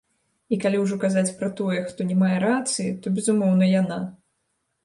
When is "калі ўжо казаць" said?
0.63-1.33